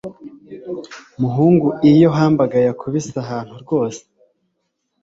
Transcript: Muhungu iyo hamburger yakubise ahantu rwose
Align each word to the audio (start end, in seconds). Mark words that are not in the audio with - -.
Muhungu 1.21 1.67
iyo 1.91 2.09
hamburger 2.17 2.63
yakubise 2.69 3.13
ahantu 3.23 3.53
rwose 3.63 4.01